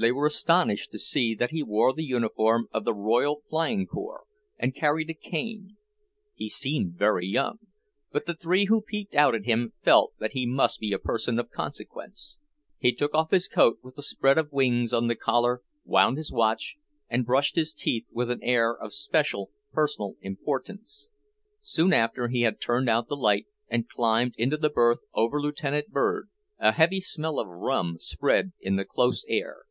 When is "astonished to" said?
0.24-0.98